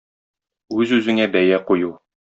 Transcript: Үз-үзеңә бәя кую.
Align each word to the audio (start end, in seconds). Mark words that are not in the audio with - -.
Үз-үзеңә 0.79 1.31
бәя 1.37 1.65
кую. 1.71 1.97